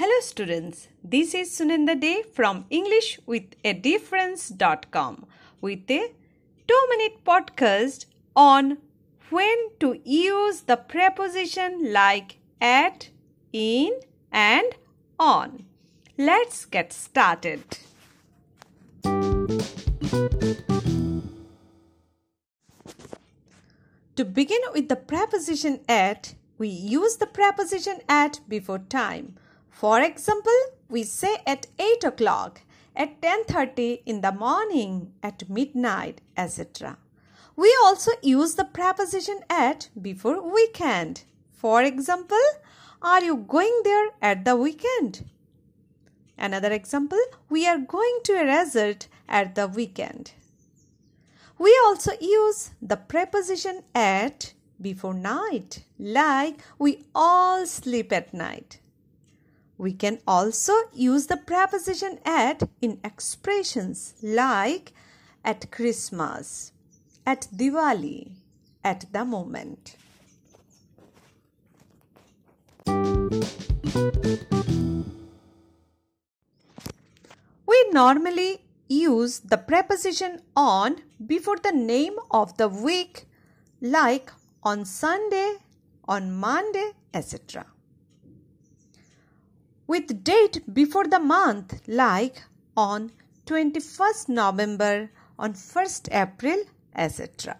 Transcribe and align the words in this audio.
Hello 0.00 0.20
students, 0.22 0.88
this 1.04 1.34
is 1.34 1.50
Sunenda 1.50 1.94
Day 2.00 2.22
from 2.22 2.64
English 2.70 3.20
with 3.26 3.44
a 3.62 3.74
difference.com 3.74 5.26
with 5.60 5.90
a 5.90 6.14
2 6.68 6.86
minute 6.88 7.22
podcast 7.22 8.06
on 8.34 8.78
when 9.28 9.58
to 9.78 10.00
use 10.02 10.62
the 10.62 10.78
preposition 10.78 11.92
like 11.92 12.38
at, 12.62 13.10
in 13.52 13.92
and 14.32 14.72
on. 15.18 15.66
Let's 16.16 16.64
get 16.64 16.94
started. 16.94 17.62
To 24.16 24.24
begin 24.24 24.62
with 24.72 24.88
the 24.88 24.96
preposition 24.96 25.80
at, 25.86 26.36
we 26.56 26.68
use 26.68 27.18
the 27.18 27.26
preposition 27.26 27.98
at 28.08 28.40
before 28.48 28.78
time. 28.78 29.36
For 29.80 30.02
example, 30.02 30.60
we 30.90 31.04
say 31.04 31.38
at 31.46 31.66
8 31.78 32.04
o'clock, 32.04 32.60
at 32.94 33.22
10.30 33.22 34.02
in 34.04 34.20
the 34.20 34.30
morning, 34.30 35.14
at 35.22 35.48
midnight, 35.48 36.20
etc. 36.36 36.98
We 37.56 37.74
also 37.82 38.10
use 38.20 38.56
the 38.56 38.66
preposition 38.66 39.40
at 39.48 39.88
before 39.98 40.42
weekend. 40.52 41.24
For 41.54 41.82
example, 41.82 42.46
are 43.00 43.24
you 43.24 43.38
going 43.38 43.80
there 43.82 44.10
at 44.20 44.44
the 44.44 44.54
weekend? 44.54 45.24
Another 46.36 46.72
example, 46.72 47.24
we 47.48 47.66
are 47.66 47.78
going 47.78 48.18
to 48.24 48.34
a 48.34 48.44
resort 48.44 49.08
at 49.30 49.54
the 49.54 49.66
weekend. 49.66 50.32
We 51.56 51.74
also 51.86 52.12
use 52.20 52.72
the 52.82 52.98
preposition 52.98 53.84
at 53.94 54.52
before 54.78 55.14
night, 55.14 55.84
like 55.98 56.60
we 56.78 57.06
all 57.14 57.64
sleep 57.64 58.12
at 58.12 58.34
night. 58.34 58.80
We 59.80 59.94
can 59.94 60.18
also 60.26 60.74
use 60.92 61.28
the 61.28 61.38
preposition 61.38 62.18
at 62.26 62.68
in 62.82 63.00
expressions 63.02 64.12
like 64.22 64.92
at 65.42 65.70
Christmas, 65.70 66.72
at 67.24 67.48
Diwali, 67.50 68.32
at 68.84 69.10
the 69.10 69.24
moment. 69.24 69.96
We 77.66 77.78
normally 77.90 78.60
use 78.86 79.40
the 79.40 79.56
preposition 79.56 80.42
on 80.54 80.96
before 81.26 81.56
the 81.56 81.72
name 81.72 82.16
of 82.30 82.58
the 82.58 82.68
week 82.68 83.24
like 83.80 84.30
on 84.62 84.84
Sunday, 84.84 85.54
on 86.06 86.32
Monday, 86.32 86.90
etc. 87.14 87.64
With 89.90 90.22
date 90.22 90.72
before 90.72 91.08
the 91.08 91.18
month 91.18 91.82
like 91.88 92.44
on 92.76 93.10
21st 93.46 94.28
November, 94.28 95.10
on 95.36 95.54
1st 95.54 96.08
April, 96.12 96.62
etc. 96.94 97.56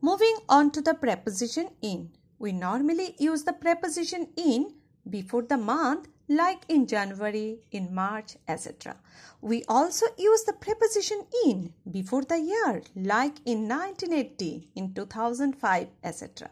Moving 0.00 0.36
on 0.48 0.72
to 0.72 0.80
the 0.80 0.94
preposition 0.94 1.68
in. 1.82 2.10
We 2.40 2.50
normally 2.50 3.14
use 3.20 3.44
the 3.44 3.52
preposition 3.52 4.26
in 4.36 4.74
before 5.08 5.42
the 5.42 5.56
month 5.56 6.08
like 6.28 6.62
in 6.68 6.86
January, 6.86 7.58
in 7.70 7.94
March, 7.94 8.36
etc. 8.48 8.96
We 9.40 9.64
also 9.68 10.06
use 10.16 10.44
the 10.44 10.54
preposition 10.54 11.26
in 11.44 11.74
before 11.90 12.22
the 12.22 12.38
year 12.38 12.82
like 12.96 13.38
in 13.44 13.68
1980, 13.68 14.70
in 14.74 14.94
2005, 14.94 15.88
etc. 16.02 16.50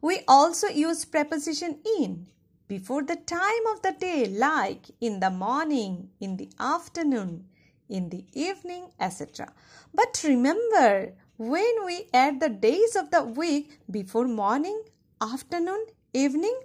We 0.00 0.22
also 0.26 0.68
use 0.68 1.04
preposition 1.04 1.78
in 1.98 2.26
before 2.66 3.02
the 3.02 3.16
time 3.16 3.66
of 3.72 3.82
the 3.82 3.92
day 3.92 4.26
like 4.26 4.86
in 5.00 5.20
the 5.20 5.30
morning, 5.30 6.10
in 6.20 6.36
the 6.36 6.50
afternoon, 6.58 7.44
in 7.88 8.08
the 8.08 8.24
evening, 8.32 8.90
etc. 8.98 9.52
But 9.92 10.22
remember, 10.24 11.12
when 11.36 11.84
we 11.84 12.06
add 12.14 12.40
the 12.40 12.48
days 12.48 12.96
of 12.96 13.10
the 13.10 13.22
week 13.22 13.78
before 13.90 14.26
morning, 14.26 14.82
afternoon, 15.20 15.86
evening, 16.12 16.58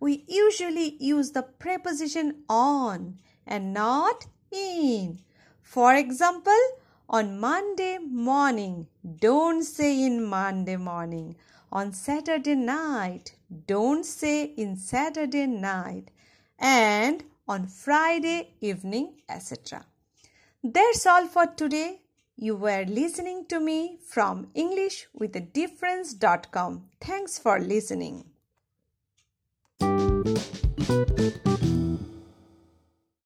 we 0.00 0.24
usually 0.26 0.96
use 0.98 1.30
the 1.32 1.42
preposition 1.42 2.42
on 2.48 3.18
and 3.46 3.74
not 3.74 4.26
in. 4.50 5.18
For 5.62 5.94
example, 5.94 6.62
on 7.08 7.38
Monday 7.38 7.98
morning, 7.98 8.86
don't 9.20 9.62
say 9.62 10.02
in 10.02 10.24
Monday 10.24 10.76
morning. 10.76 11.36
On 11.70 11.92
Saturday 11.92 12.54
night, 12.54 13.34
don't 13.66 14.04
say 14.04 14.44
in 14.44 14.76
Saturday 14.76 15.46
night. 15.46 16.10
And 16.58 17.22
on 17.46 17.66
Friday 17.66 18.54
evening, 18.60 19.22
etc. 19.28 19.84
That's 20.64 21.06
all 21.06 21.26
for 21.26 21.46
today. 21.46 22.00
You 22.36 22.56
were 22.56 22.84
listening 22.86 23.46
to 23.46 23.60
me 23.60 23.98
from 24.06 24.48
English 24.54 25.06
with 25.12 25.36
a 25.36 25.40
difference.com. 25.40 26.84
Thanks 27.00 27.38
for 27.38 27.60
listening. 27.60 28.24
Thank 30.90 31.46
you. 31.46 31.49